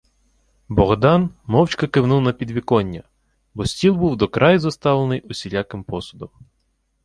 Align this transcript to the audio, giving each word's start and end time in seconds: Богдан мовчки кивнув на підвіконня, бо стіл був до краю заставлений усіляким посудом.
Богдан 0.69 1.29
мовчки 1.43 1.87
кивнув 1.87 2.21
на 2.21 2.33
підвіконня, 2.33 3.03
бо 3.53 3.65
стіл 3.65 3.93
був 3.95 4.17
до 4.17 4.27
краю 4.27 4.59
заставлений 4.59 5.21
усіляким 5.21 5.83
посудом. 5.83 6.29